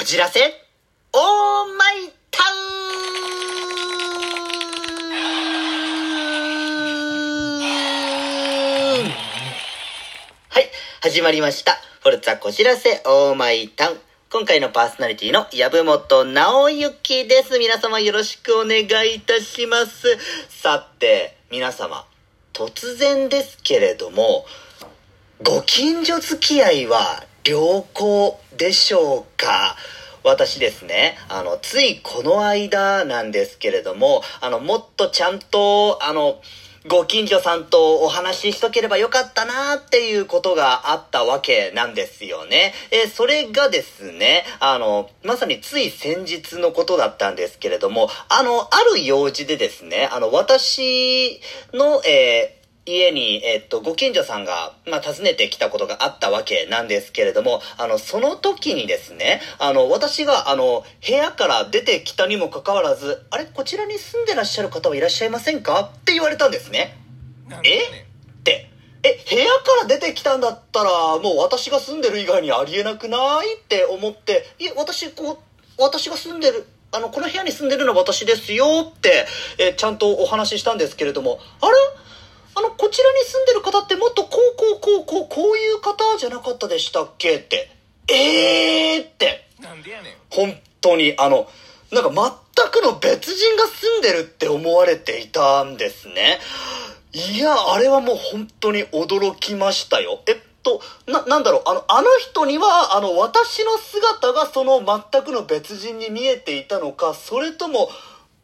[0.00, 2.46] こじらせオーマイタウ
[9.04, 9.10] ン
[10.48, 10.70] はい、
[11.02, 11.72] 始まりました。
[12.00, 13.98] フォルツァこじらせオーマイタウン。
[14.32, 17.58] 今回のパーソナリティの籔本直之です。
[17.58, 20.16] 皆様よろしくお願いいたします。
[20.48, 22.06] さて、皆様、
[22.54, 24.46] 突然ですけれども、
[25.42, 29.76] ご近所付き合いは良好でしょうか？
[30.22, 36.42] 私ですね、あの、ついこの間なんですけれども、あの、もっとちゃんと、あの、
[36.86, 42.72] ご近所さんとお話ししとければよかったなっていうことがあったわけなんですよね。
[42.90, 51.40] えそれがですね、あの、まさについ先日のことだったんですけれども、あの、ある用事でですね、あの、私
[51.72, 65.92] の、えー家に、えっと、ご近所さんが、まあ、訪ねてきたことがあったわけなんですけれども、あの、その時にですね、あの、私が、あの、部屋から出てきたにもかかわらず、あれ、こちらに住んでらっしゃる方はいらっしゃいませんか？
[65.94, 66.96] って言われたんですね。
[67.64, 67.80] え？
[67.82, 68.70] って。
[69.02, 73.56] え、部屋から出てきたんだったら、もう私が住んでる以外にありえなくない？
[73.56, 75.32] って思って、いえ、私、こ
[75.78, 78.90] う、私が住んでる、あの、この部屋に住んでるのは私ですよ。
[78.90, 79.26] って、
[79.58, 81.72] え、ちゃんとお話ししたんですけれども、あれ？
[82.60, 87.36] あの、こちらに住んでる方ってもっとこうこうこうこうこういう方じゃなかったでしたっけ？
[87.36, 87.70] って。
[88.08, 89.48] えーって。
[89.60, 91.48] なんでやねん本当に、あの、
[91.90, 96.38] なんか全くの別人が住んでるって思われていたんですね。
[97.12, 100.20] いや、あれはもう本当に驚きましたよ。
[100.26, 107.90] えっと、な、なんだろう、あの、あの人には、あの、私の姿がその全くの別人に見えていたのか、それとも、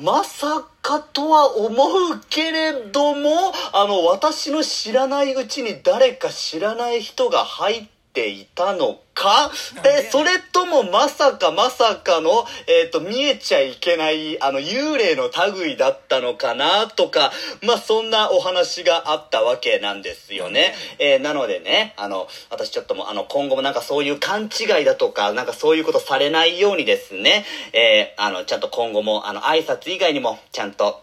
[0.00, 7.97] まさかとは思うけれども、あの、私の知らないうちに誰か知らない人が入って
[8.28, 9.50] いたのか？
[9.84, 20.74] え、それともまさかまさかの、えっ、と、見えちゃいけない、あの、幽霊の類だったのかなとか、まあ、そんなお話があったわけなんですよね。
[20.98, 31.02] えーなのでね、あの、私ちょっともう、あの、今後もなんかそういう勘違いだとか、なんかそういうことされないようにですね、えーあの、ちゃんと今後も、あの、挨拶以外にも、ちゃんと、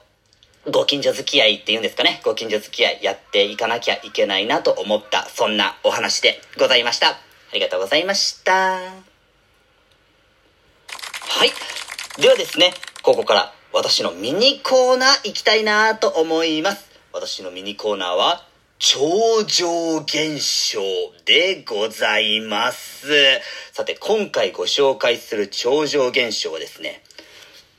[0.71, 2.21] ご近所付き合いっていうんですかね。
[2.23, 7.09] ご近所付き合いやっていかなきゃいけないなと思った、そんなお話でございました。
[7.09, 7.17] あ
[7.53, 8.79] りがとうございました。
[8.79, 8.89] は
[11.45, 11.51] い。
[12.19, 12.73] ではですね、
[13.03, 16.89] ここから私のミニコーナー行きたいなと思います。
[17.13, 18.43] 私のミニコーナーは、
[18.79, 20.39] 超常現
[20.73, 20.81] 象
[21.25, 23.07] でございます。
[23.71, 27.03] さて、今回ご紹介する超常現象はですね、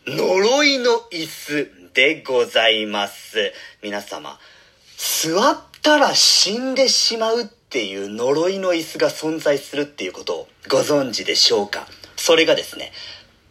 [0.07, 3.55] 呪いの椅子でございます。
[3.83, 4.39] 皆様、
[4.99, 11.87] 座ったら死んでしまうっていう呪いの椅子が存在するっていうことをご存知でしょうか？
[12.15, 12.93] それがですね、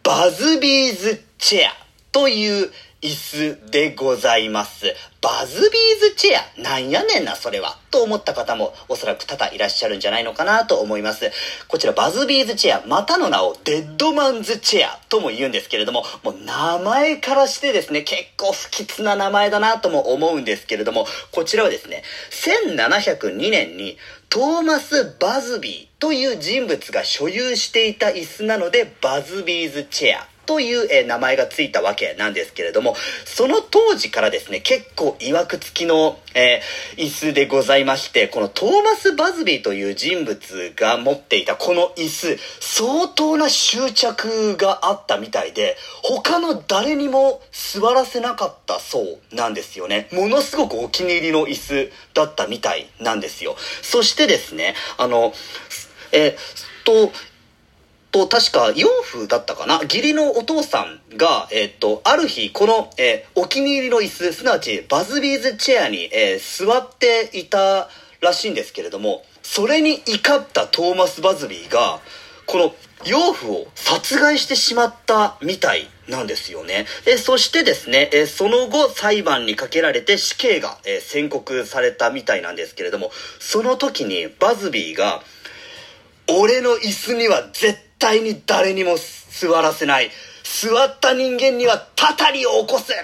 [0.04, 1.72] バズビーズチェア
[2.12, 2.70] という
[3.06, 4.92] 椅子でございます。
[5.20, 7.78] バズビーズチェアなんやねんな、それは。
[7.92, 11.30] と思った方もおそらく多々いらっしゃるんじゃないのかなと思います。
[11.68, 22.02] こちらバズビーズチェア、またの名をデッドマンズチェアとも言うんですけれども、もう名前からしてですね、結構不吉な名前だなとも思うんですけれども、こちらはですね、
[22.32, 23.98] 1702年に
[24.30, 30.35] トーマス・バズビーという人物が所有していた椅子なので、バズビーズチェア。
[30.46, 50.08] という、え名前がついたわけなんですけれども、その当時からですね、結構曰く付きの、えー椅子でございまして、このトーマス・バズビーという人物が持っていたこの椅子、相当な執着があったみたいで、他の誰にも座らせなかったそうなんですよね。
[50.12, 53.56] ものすごくお気に入りの椅子だったみたいなんですよ。
[53.82, 55.32] そしてですね、あの、
[56.12, 57.12] えーと、
[58.16, 59.80] と、確か養父だったかな？
[59.82, 67.88] 義理のお父さんが、えっ、と、ある日、この、えーお気に入りの椅子、すなわちバズビーズチェアに、えー座っていた
[68.20, 72.00] らしいんですけれども、それに怒ったトーマス・バズビーが、
[72.46, 76.86] この養父を殺害してしまったみたいなんですよね。
[77.04, 83.10] えそしてですね、えその後裁判にかけられて死刑が、え宣告されたみたいなんですけれども、
[83.40, 85.22] その時にバズビーが、
[86.28, 90.10] 俺の椅子には絶対に誰にも座らせない。
[90.44, 92.96] 座った人間にはたたりを起こすっ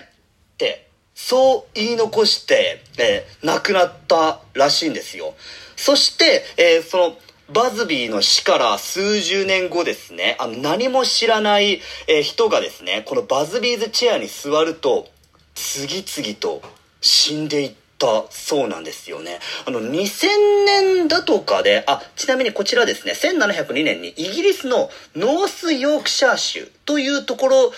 [0.56, 5.35] て、そう言い残して、えー亡くなったらしいんですよ。
[5.77, 7.17] そして、えーその、
[7.53, 15.09] バズビーの死から数十年後ですね、あの、何も知らない、えー人がですね、このバズビーズチェアに座ると、
[15.55, 16.62] 次々と
[17.00, 19.39] 死んでいったそうなんですよね。
[19.65, 20.27] あの、2000
[20.67, 27.73] 年だとかで、あ、ちなみにこちらですね、1702年にイギリスのノースヨークシャー州というところ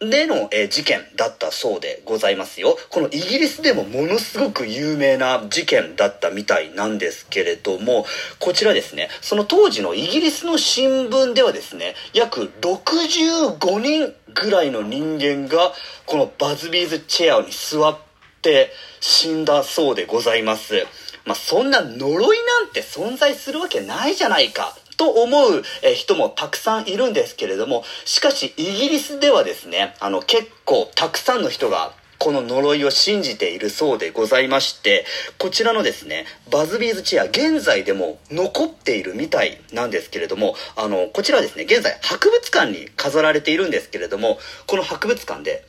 [0.00, 2.76] での、え、事件だったそうでございますよ。
[2.90, 8.04] このイギリスでもものすごく有名な事件だったみたいなんですけれども、
[8.38, 15.72] こちらですね、その当時のイギリスの新聞ではですね、約65人ぐらいの人間が、
[16.04, 17.96] このバズビーズチェアに座っ
[18.42, 20.84] って死んだそうでございます。
[21.24, 25.62] まあ、そんな呪いなんて存在するわけないじゃないかと思う
[25.94, 35.04] 人もたくさんいるんですけれども、しかしイギリスではですね、あの結構たくさんの人がこの呪いを信じているそうでございまして、
[35.38, 45.64] こちらのですね、バズビーズチェア、現在でも残っているみたいなんですけれども、あの、こちらはですね、現在博物館に飾られているんですけれども、この博物館で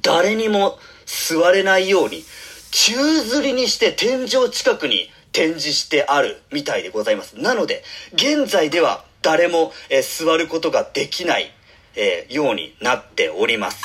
[0.00, 0.78] 誰にも
[1.12, 2.24] 座れないように、
[2.70, 7.38] 宙吊りにして天井近くに展示してあるみたいでございます。
[7.38, 11.52] なので、現在では誰も、えー、座ることができない、
[11.96, 13.84] えー、ようになっております。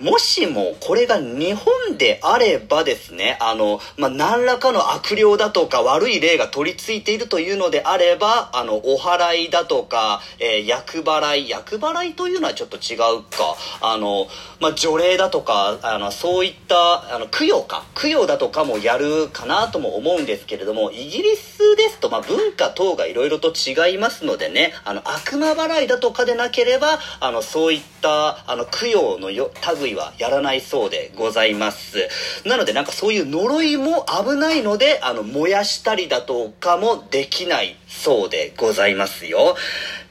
[0.00, 14.26] もしもこれが日本であればですね、あの、まあ、何らかの悪霊だとか悪い霊が取り付いているというのであれば、あの、お祓いだとか、えー、厄払い、厄払いというのはちょっと違うか、あの、
[14.58, 32.06] まあ、除霊だとか、あの、そういった、あの、供養か、供養だとかもやるかなとも思うんですけれども、イギリスですと、まあ、文化等がいろいろと違いますのでね、あの、悪魔払いだとかでなければ、あの、そういった、たあの、供養のよ、類はやらないそうでございます。
[32.44, 39.56] なのでなんかそういう呪いも危ないので、あの、燃やしたりだとかもできないそうでございますよ。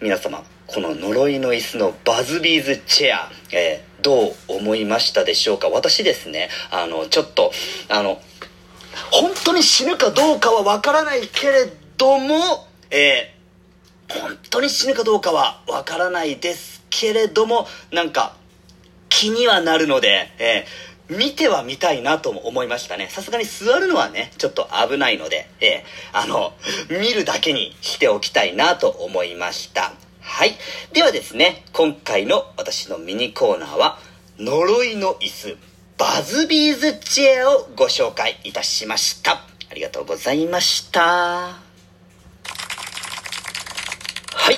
[0.01, 5.69] 皆様、この呪いの椅子のバズビーズチェア、えー、どう思いましたでしょうか？
[5.69, 7.51] 私ですね、あの、ちょっと、
[7.89, 8.19] あの、
[9.11, 18.35] 本当に死ぬかどうかはわからないけれども、えー、本当に死ぬかどうかはわからないですけれども、なんか、
[19.09, 23.07] 気にはなるので、えー、見てはみたいなとも思いましたね。
[23.09, 26.53] さすがに座るのはね、ちょっと危ないので、えー、あの、
[26.89, 29.93] 見るだけにしておきたいなと思いました。
[30.21, 30.55] はい。
[30.93, 33.99] ではですね、今回の私のミニコーナーは、
[34.39, 35.57] 呪いの椅子、
[35.97, 39.33] バズビーズチェアをご紹介いたしました。
[39.69, 41.01] ありがとうございました。
[41.01, 41.57] は
[44.51, 44.57] い。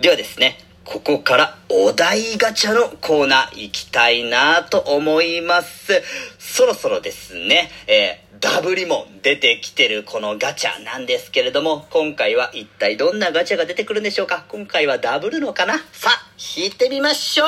[0.00, 0.58] ではですね、
[0.92, 6.02] ここからお題ガチャのコーナー行きたいなと思います。
[6.38, 14.44] そろそろですね、えー、ダブリも出てきてるこのガチャなんですけれども、今回は一体どんなガチャが出てくるんでしょうか？
[14.48, 15.78] 今回はダブルのかな？
[15.92, 17.46] さあ、引いてみましょう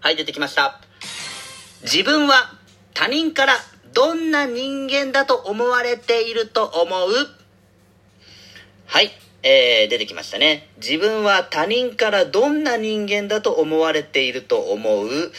[0.00, 0.78] はい、出てきました。
[1.84, 2.52] 自分は
[2.92, 3.54] 他人から
[3.94, 7.10] どんな人間だと思われていると思う？
[8.84, 9.10] はい。
[9.42, 10.68] えー、出てきましたね。
[10.76, 15.32] 自分は他人からどんな人間だと思われていると思う？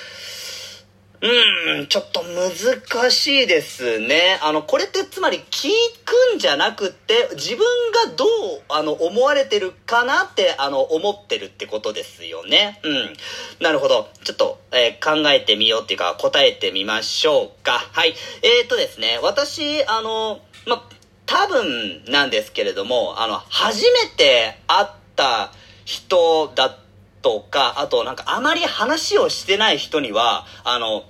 [1.24, 4.40] うん、ちょっと難しいですね。
[4.42, 5.70] あの、これってつまり聞
[6.04, 7.60] くんじゃなくて、自分
[8.08, 8.28] がどう、
[8.70, 12.80] あの、思われてるかなって、あの、思ってるってことですよね。
[12.82, 13.14] うん。
[13.60, 14.10] なるほど。
[14.24, 17.74] ちょっと、えー、考えてみようっていうか、答えてみましょうか。
[17.74, 18.16] はい。
[18.42, 20.90] えー、っとですね、私、あの、ま、
[21.32, 25.54] 多分なんですけれども、あの、初めて会った
[25.86, 26.78] 人だ
[27.22, 31.06] とか、あとなんかあまり話をしてない人には、あの、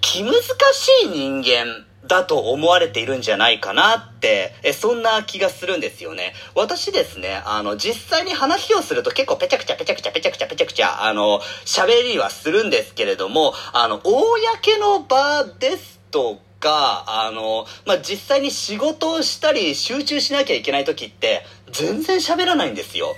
[0.00, 6.34] 気難しい人間だと思われているんじゃないかなって、え、そんな気がするんですよね。
[6.56, 23.14] 私ですね、あの、実際に話をすると結構ペチャクチャペチャクチャペチャクチャペチャクチャ、あの、喋りはするんですけれども、あの、公の場ですとか、あの、まあ、実際に仕事をしたり集中しなきゃいけない時って全然喋らないんですよ。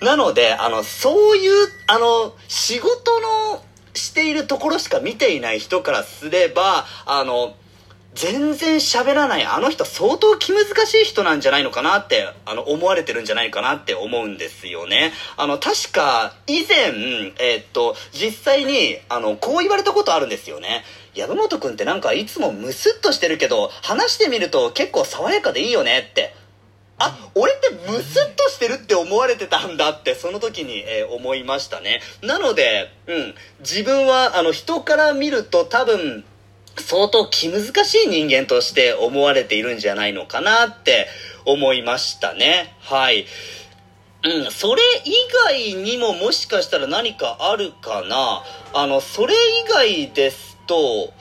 [0.00, 3.62] なので、あの、そういう、あの、仕事の
[3.94, 7.54] しているところしか見ていない人からすれば、あの、
[8.18, 15.12] 全然喋らないあの人相当気難しい人なんじゃないのかなってあの思われてるんじゃないかなって思うんですよね。
[15.36, 16.88] あの確か以前
[17.38, 20.82] えー、っと実際にあのこう言われたことあるんですよね
[21.14, 26.34] 籔本君ってなんかいつもムスッとしてるけど話してみると結構爽やかでいいよねって
[26.98, 32.00] あ、俺ってムスッとしてるって思われてたんだって、その時に、えー、思いましたね。
[32.22, 36.24] なので、うん、自分は、あの、人から見ると多分、
[36.80, 41.06] 相当気難しい人間として思われているんじゃないのかなって
[41.44, 42.74] 思いましたね。
[42.80, 43.26] はい。
[44.24, 45.12] うん、それ以
[45.46, 48.42] 外にももしかしたら何かあるかな
[48.74, 51.12] あの、それ以外ですと、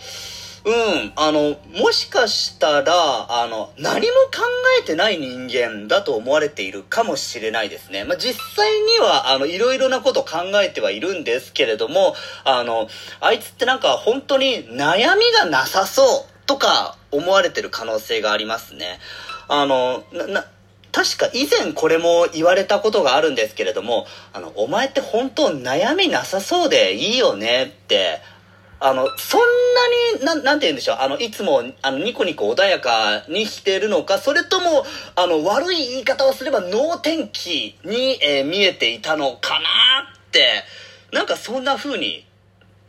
[0.67, 4.43] うん、あの、もしかしたら、あの、何も考
[4.81, 8.03] えてない人間だと思われているかもしれないですね。
[8.03, 12.89] まあ、実際には、あの、いろいろなこと考えてはいるんですけれども、あの、
[13.21, 18.99] あいつってなんか本当に悩みがなさそうとか思われてる可能性がありますね。
[19.47, 20.45] あの、な、な、
[20.91, 28.19] 確か以前これも言われたことがあるんですけれども、あの、お前って本当悩みなさそうでいいよねって、
[28.79, 39.65] あの、そんなに、なん、なんて言うんでしょう、あの、いつも、あの、ニコニコ穏やかにしてるのか、それとも、あの、悪い言い方をすれば、脳天気に、えー見えていたのかな
[40.13, 40.63] って、
[41.11, 42.25] なんかそんな風に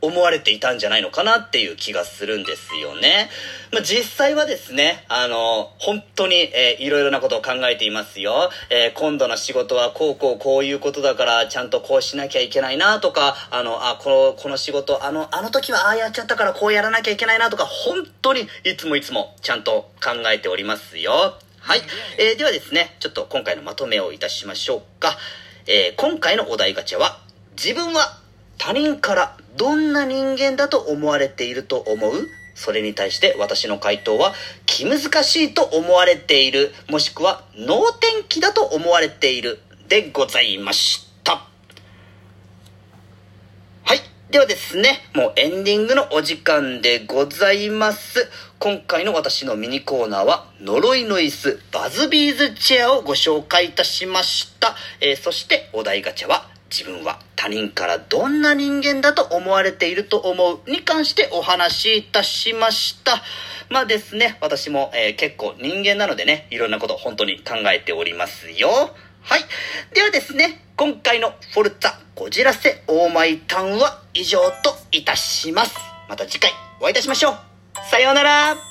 [0.01, 3.29] 思われていたんじゃないのかなっていう気がするんですよね。
[3.73, 8.51] まあ、実際はですね、あの、本当に、えーいろいろなことを考えていますよ。
[8.71, 21.35] えー今度の仕事はこうこうこういうことだから、ちゃんとこうしなきゃいけないなとか、あの、あ、この、この仕事、あの、あの時はああやっちゃったからこうやらなきゃいけないなとか、本当にいつもいつもちゃんと考えておりますよ。
[21.59, 21.81] はい。
[22.19, 25.19] えーではですね、ちょっと今回のまとめをいたしましょうか。
[25.67, 27.21] えー今回のお題ガチャは、
[27.57, 28.21] 自分は
[28.59, 32.29] 他人からどんな人間だと思われていると思う？
[32.55, 34.33] それに対して私の回答は
[34.67, 36.73] 気難しいと思われている。
[36.89, 39.59] もしくは能天気だと思われている。
[39.89, 41.45] でございました。
[43.85, 44.01] はい。
[44.31, 48.29] ではですねもうエンディングのお時間でございます。
[48.59, 63.23] 今回の私のミニコーナーは呪いの椅子バズビーズチェアをご紹介いたしました、えーそしてお題ガチャは自分は他人からどんな人間だと思われていると思うに関してお話しいたしました。
[63.71, 68.69] まあですね、私も、えー結構人間なのでね、いろんなこと本当に考えておりますよ。
[69.23, 69.45] はい。
[69.95, 75.77] ではですね、今回のフォルツァこじらせオーマイタウンは以上といたします。
[76.09, 77.37] また次回お会いいたしましょう。
[77.91, 78.68] さようなら